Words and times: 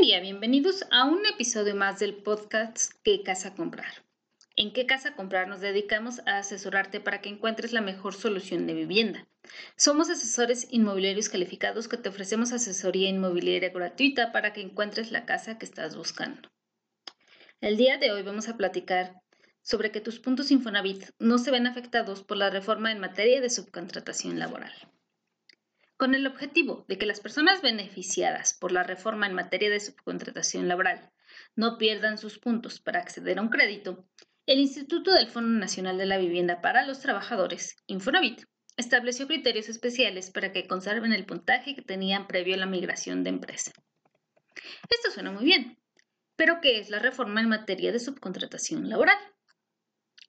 Buen 0.00 0.08
día, 0.08 0.20
bienvenidos 0.20 0.86
a 0.90 1.04
un 1.04 1.26
episodio 1.26 1.76
más 1.76 1.98
del 1.98 2.14
podcast 2.14 2.94
¿Qué 3.04 3.22
casa 3.22 3.54
comprar? 3.54 4.02
En 4.56 4.72
¿Qué 4.72 4.86
casa 4.86 5.14
comprar? 5.14 5.46
nos 5.46 5.60
dedicamos 5.60 6.20
a 6.20 6.38
asesorarte 6.38 7.00
para 7.00 7.20
que 7.20 7.28
encuentres 7.28 7.74
la 7.74 7.82
mejor 7.82 8.14
solución 8.14 8.66
de 8.66 8.72
vivienda. 8.72 9.28
Somos 9.76 10.08
asesores 10.08 10.66
inmobiliarios 10.70 11.28
calificados 11.28 11.86
que 11.86 11.98
te 11.98 12.08
ofrecemos 12.08 12.52
asesoría 12.52 13.10
inmobiliaria 13.10 13.68
gratuita 13.68 14.32
para 14.32 14.54
que 14.54 14.62
encuentres 14.62 15.12
la 15.12 15.26
casa 15.26 15.58
que 15.58 15.66
estás 15.66 15.94
buscando. 15.94 16.48
El 17.60 17.76
día 17.76 17.98
de 17.98 18.10
hoy 18.10 18.22
vamos 18.22 18.48
a 18.48 18.56
platicar 18.56 19.20
sobre 19.60 19.90
que 19.90 20.00
tus 20.00 20.18
puntos 20.18 20.50
Infonavit 20.50 21.10
no 21.18 21.36
se 21.36 21.50
ven 21.50 21.66
afectados 21.66 22.22
por 22.22 22.38
la 22.38 22.48
reforma 22.48 22.90
en 22.90 23.00
materia 23.00 23.42
de 23.42 23.50
subcontratación 23.50 24.38
laboral 24.38 24.72
con 26.00 26.14
el 26.14 26.26
objetivo 26.26 26.86
de 26.88 26.96
que 26.96 27.04
las 27.04 27.20
personas 27.20 27.60
beneficiadas 27.60 28.54
por 28.54 28.72
la 28.72 28.82
reforma 28.82 29.26
en 29.26 29.34
materia 29.34 29.68
de 29.68 29.80
subcontratación 29.80 30.66
laboral 30.66 31.10
no 31.56 31.76
pierdan 31.76 32.16
sus 32.16 32.38
puntos 32.38 32.80
para 32.80 33.00
acceder 33.00 33.38
a 33.38 33.42
un 33.42 33.50
crédito, 33.50 34.08
el 34.46 34.60
Instituto 34.60 35.12
del 35.12 35.28
Fondo 35.28 35.60
Nacional 35.60 35.98
de 35.98 36.06
la 36.06 36.16
Vivienda 36.16 36.62
para 36.62 36.86
los 36.86 37.00
Trabajadores, 37.00 37.76
Infonavit, 37.86 38.46
estableció 38.78 39.26
criterios 39.26 39.68
especiales 39.68 40.30
para 40.30 40.52
que 40.52 40.66
conserven 40.66 41.12
el 41.12 41.26
puntaje 41.26 41.74
que 41.74 41.82
tenían 41.82 42.26
previo 42.26 42.54
a 42.54 42.58
la 42.58 42.64
migración 42.64 43.22
de 43.22 43.28
empresa. 43.28 43.72
Esto 44.88 45.10
suena 45.10 45.32
muy 45.32 45.44
bien, 45.44 45.76
pero 46.34 46.60
¿qué 46.62 46.78
es 46.78 46.88
la 46.88 46.98
reforma 46.98 47.42
en 47.42 47.50
materia 47.50 47.92
de 47.92 48.00
subcontratación 48.00 48.88
laboral? 48.88 49.18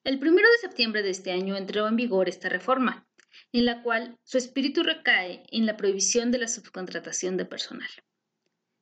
El 0.03 0.17
1 0.17 0.31
de 0.33 0.57
septiembre 0.59 1.01
de 1.01 1.11
este 1.11 1.31
año 1.31 1.55
entró 1.55 1.87
en 1.87 1.95
vigor 1.95 2.27
esta 2.27 2.49
reforma, 2.49 3.07
en 3.53 3.65
la 3.65 3.81
cual 3.83 4.17
su 4.23 4.37
espíritu 4.37 4.83
recae 4.83 5.43
en 5.51 5.65
la 5.65 5.77
prohibición 5.77 6.31
de 6.31 6.39
la 6.39 6.47
subcontratación 6.47 7.37
de 7.37 7.45
personal. 7.45 7.89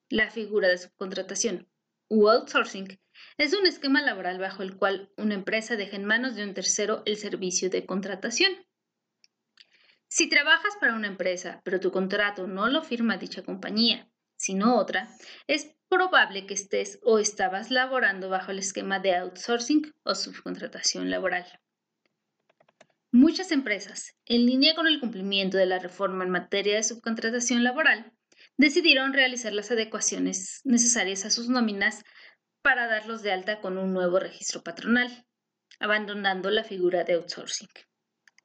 La 0.10 0.30
figura 0.30 0.68
de 0.68 0.78
subcontratación 0.78 1.68
u 2.08 2.28
outsourcing 2.28 3.00
es 3.38 3.54
un 3.54 3.68
esquema 3.68 4.02
laboral 4.02 4.40
bajo 4.40 4.64
el 4.64 4.76
cual 4.76 5.12
una 5.18 5.36
empresa 5.36 5.76
deja 5.76 5.96
en 5.96 6.06
manos 6.06 6.36
de 6.36 6.44
un 6.44 6.54
tercero 6.54 7.04
el 7.06 7.18
servicio 7.18 7.70
de 7.70 7.86
contratación. 7.86 8.52
Si 10.08 10.28
trabajas 10.28 10.74
para 10.80 10.96
una 10.96 11.08
empresa, 11.08 11.62
pero 11.64 11.80
tu 11.80 11.92
contrato 11.92 12.48
no 12.48 12.68
lo 12.68 12.82
firma 12.82 13.18
dicha 13.18 13.44
compañía, 13.44 14.10
sino 14.36 14.78
otra, 14.78 15.08
es 15.48 15.76
probable 15.90 16.48
que 16.48 16.56
estés 16.56 17.00
o 17.04 17.20
estabas 17.20 17.70
laborando 17.70 18.30
bajo 18.30 18.52
el 18.52 18.60
esquema 18.60 19.00
de 19.00 19.16
outsourcing 19.16 19.94
o 20.04 20.16
subcontratación 20.16 21.10
laboral. 21.12 21.46
Muchas 23.12 23.52
empresas, 23.52 24.16
en 24.26 24.46
línea 24.46 24.76
con 24.76 24.86
el 24.86 25.00
cumplimiento 25.00 25.58
de 25.58 25.66
la 25.66 25.80
reforma 25.80 26.24
en 26.24 26.30
materia 26.30 26.76
de 26.76 26.84
subcontratación 26.84 27.64
laboral, 27.64 28.14
decidieron 28.56 29.14
realizar 29.14 29.52
las 29.52 29.72
adecuaciones 29.72 30.62
necesarias 30.64 31.26
a 31.26 31.32
sus 31.32 31.50
nóminas 31.50 32.04
para 32.62 32.86
darlos 32.86 33.24
de 33.24 33.32
alta 33.32 33.62
con 33.62 33.80
un 33.80 33.94
nuevo 33.94 34.20
registro 34.20 34.62
patronal, 34.62 35.26
abandonando 35.80 36.52
la 36.52 36.64
figura 36.64 37.04
de 37.04 37.14
outsourcing. 37.14 37.70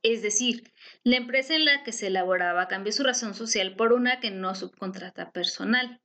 Es 0.02 0.22
decir, 0.22 0.72
la 1.02 1.18
empresa 1.18 1.54
en 1.54 1.66
la 1.66 1.82
que 1.82 1.92
se 1.92 2.06
elaboraba 2.06 2.66
cambió 2.66 2.90
su 2.90 3.02
razón 3.02 3.34
social 3.34 3.76
por 3.76 3.92
una 3.92 4.18
que 4.18 4.30
no 4.30 4.54
subcontrata 4.54 5.30
personal. 5.30 6.00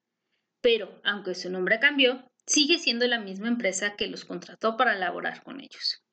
Pero, 0.60 1.00
aunque 1.06 1.34
su 1.34 1.50
nombre 1.50 1.80
cambió, 1.80 2.30
sigue 2.46 2.78
siendo 2.78 3.08
la 3.08 3.20
misma 3.20 3.48
empresa 3.48 3.96
que 3.96 4.08
los 4.08 4.26
contrató 4.26 4.76
para 4.76 4.96
laborar 4.96 5.44
con 5.44 5.62
ellos. 5.62 6.04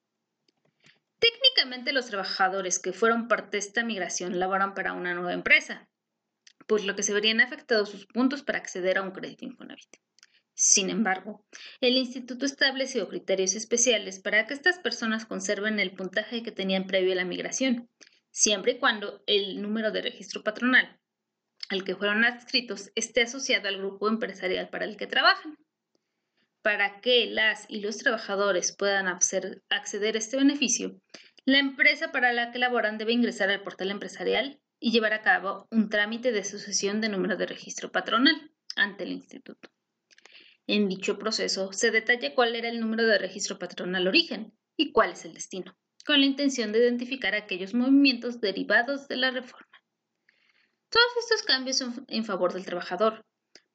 Técnicamente 1.18 1.92
los 1.92 2.06
trabajadores 2.06 2.78
que 2.78 2.92
fueron 2.92 3.28
parte 3.28 3.52
de 3.52 3.58
esta 3.58 3.84
migración 3.84 4.38
laboran 4.38 4.74
para 4.74 4.92
una 4.92 5.14
nueva 5.14 5.32
empresa, 5.32 5.88
por 6.66 6.84
lo 6.84 6.94
que 6.96 7.02
se 7.02 7.14
verían 7.14 7.40
afectados 7.40 7.90
sus 7.90 8.06
puntos 8.06 8.42
para 8.42 8.58
acceder 8.58 8.98
a 8.98 9.02
un 9.02 9.12
crédito 9.12 9.44
Infonavit. 9.44 9.96
Sin 10.54 10.88
embargo, 10.88 11.44
el 11.80 11.96
instituto 11.96 12.46
estableció 12.46 13.08
criterios 13.08 13.54
especiales 13.54 14.20
para 14.20 14.46
que 14.46 14.54
estas 14.54 14.78
personas 14.78 15.26
conserven 15.26 15.78
el 15.80 15.92
puntaje 15.92 16.42
que 16.42 16.52
tenían 16.52 16.86
previo 16.86 17.12
a 17.12 17.16
la 17.16 17.24
migración, 17.24 17.90
siempre 18.30 18.72
y 18.72 18.78
cuando 18.78 19.22
el 19.26 19.60
número 19.60 19.90
de 19.90 20.02
registro 20.02 20.42
patronal 20.42 20.98
al 21.68 21.84
que 21.84 21.96
fueron 21.96 22.24
adscritos 22.24 22.90
esté 22.94 23.22
asociado 23.22 23.68
al 23.68 23.78
grupo 23.78 24.08
empresarial 24.08 24.68
para 24.68 24.84
el 24.84 24.96
que 24.96 25.06
trabajan. 25.06 25.58
Para 26.66 27.00
que 27.00 27.26
las 27.26 27.64
y 27.68 27.78
los 27.78 27.96
trabajadores 27.98 28.74
puedan 28.76 29.06
acceder 29.06 29.62
a 29.70 30.18
este 30.18 30.36
beneficio, 30.36 31.00
la 31.44 31.60
empresa 31.60 32.10
para 32.10 32.32
la 32.32 32.50
que 32.50 32.58
laboran 32.58 32.98
debe 32.98 33.12
ingresar 33.12 33.50
al 33.50 33.62
portal 33.62 33.92
empresarial 33.92 34.60
y 34.80 34.90
llevar 34.90 35.12
a 35.12 35.22
cabo 35.22 35.68
un 35.70 35.88
trámite 35.90 36.32
de 36.32 36.42
sucesión 36.42 37.00
de 37.00 37.08
número 37.08 37.36
de 37.36 37.46
registro 37.46 37.92
patronal 37.92 38.50
ante 38.74 39.04
el 39.04 39.12
instituto. 39.12 39.70
En 40.66 40.88
dicho 40.88 41.20
proceso 41.20 41.72
se 41.72 41.92
detalla 41.92 42.34
cuál 42.34 42.56
era 42.56 42.68
el 42.68 42.80
número 42.80 43.06
de 43.06 43.18
registro 43.18 43.60
patronal 43.60 44.08
origen 44.08 44.52
y 44.76 44.90
cuál 44.90 45.12
es 45.12 45.24
el 45.24 45.34
destino, 45.34 45.78
con 46.04 46.18
la 46.18 46.26
intención 46.26 46.72
de 46.72 46.80
identificar 46.80 47.36
aquellos 47.36 47.74
movimientos 47.74 48.40
derivados 48.40 49.06
de 49.06 49.14
la 49.14 49.30
reforma. 49.30 49.70
Todos 50.88 51.12
estos 51.20 51.44
cambios 51.44 51.78
son 51.78 52.04
en 52.08 52.24
favor 52.24 52.54
del 52.54 52.66
trabajador, 52.66 53.24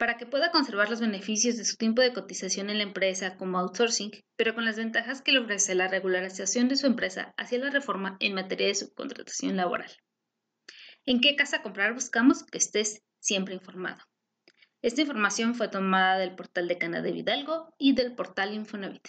para 0.02 0.18
que 0.18 0.26
pueda 0.26 0.50
conservar 0.50 0.90
los 0.90 1.00
beneficios 1.00 1.58
de 1.58 1.64
su 1.64 1.78
tiempo 1.78 2.02
de 2.02 2.12
cotización 2.12 2.72
en 2.72 2.78
la 2.78 2.84
empresa 2.86 3.38
como 3.38 3.60
outsourcing, 3.60 4.10
pero 4.36 4.56
con 4.56 4.66
las 4.66 4.76
ventajas 4.76 5.22
que 5.22 5.32
le 5.32 5.38
ofrece 5.38 5.76
la 5.76 5.88
regularización 5.88 6.68
de 6.70 6.76
su 6.76 6.88
empresa 6.88 7.36
hacia 7.38 7.60
la 7.60 7.70
reforma 7.70 8.18
en 8.20 8.34
materia 8.34 8.66
de 8.66 8.74
subcontratación 8.74 9.56
laboral. 9.58 9.92
¿En 11.06 11.22
qué 11.22 11.36
casa 11.36 11.62
comprar 11.62 11.94
buscamos 11.94 12.44
que 12.44 12.58
estés 12.58 13.04
siempre 13.20 13.54
informado? 13.54 14.00
Esta 14.82 15.02
información 15.02 15.54
fue 15.54 15.68
tomada 15.68 16.18
del 16.18 16.34
portal 16.34 16.68
de 16.68 16.80
Canadá 16.80 17.04
de 17.04 17.12
Vidalgo 17.12 17.72
y 17.78 17.94
del 17.94 18.16
portal 18.16 18.56
Infonavit. 18.56 19.08